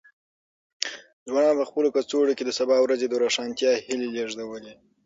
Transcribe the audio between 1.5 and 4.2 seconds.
په خپلو کڅوړو کې د سبا ورځې د روښانتیا هیلې